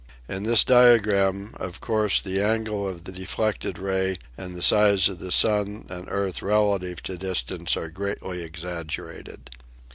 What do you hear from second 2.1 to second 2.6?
the